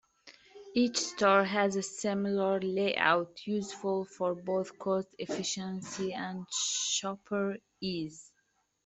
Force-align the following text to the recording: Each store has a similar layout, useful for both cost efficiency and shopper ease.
Each 0.73 0.97
store 0.97 1.43
has 1.43 1.75
a 1.75 1.83
similar 1.83 2.59
layout, 2.59 3.45
useful 3.45 4.05
for 4.05 4.33
both 4.33 4.79
cost 4.79 5.07
efficiency 5.19 6.11
and 6.11 6.47
shopper 6.51 7.57
ease. 7.79 8.31